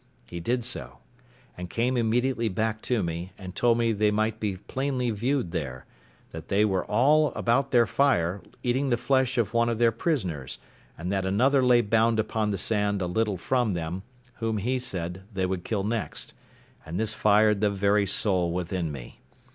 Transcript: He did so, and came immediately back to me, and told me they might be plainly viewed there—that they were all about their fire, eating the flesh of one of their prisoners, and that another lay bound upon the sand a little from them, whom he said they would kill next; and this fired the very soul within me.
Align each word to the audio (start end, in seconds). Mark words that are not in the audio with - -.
He 0.25 0.39
did 0.39 0.63
so, 0.63 0.97
and 1.55 1.69
came 1.69 1.95
immediately 1.95 2.49
back 2.49 2.81
to 2.89 3.03
me, 3.03 3.33
and 3.37 3.55
told 3.55 3.77
me 3.77 3.91
they 3.93 4.09
might 4.09 4.39
be 4.39 4.57
plainly 4.57 5.11
viewed 5.11 5.51
there—that 5.51 6.47
they 6.47 6.65
were 6.65 6.83
all 6.85 7.27
about 7.35 7.69
their 7.69 7.85
fire, 7.85 8.41
eating 8.63 8.89
the 8.89 8.97
flesh 8.97 9.37
of 9.37 9.53
one 9.53 9.69
of 9.69 9.77
their 9.77 9.91
prisoners, 9.91 10.57
and 10.97 11.11
that 11.11 11.23
another 11.23 11.61
lay 11.63 11.81
bound 11.81 12.19
upon 12.19 12.49
the 12.49 12.57
sand 12.57 12.99
a 12.99 13.05
little 13.05 13.37
from 13.37 13.73
them, 13.75 14.01
whom 14.37 14.57
he 14.57 14.79
said 14.79 15.21
they 15.31 15.45
would 15.45 15.63
kill 15.63 15.83
next; 15.83 16.33
and 16.83 16.99
this 16.99 17.13
fired 17.13 17.61
the 17.61 17.69
very 17.69 18.07
soul 18.07 18.51
within 18.51 18.91
me. 18.91 19.19